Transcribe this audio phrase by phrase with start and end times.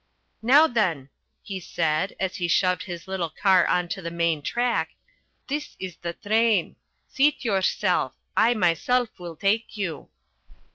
[0.41, 1.09] "Now then,"
[1.43, 4.95] he said as he shoved his little car on to the main track,
[5.47, 6.75] "this is the train.
[7.07, 8.15] Seat yourself.
[8.35, 10.09] I myself will take you."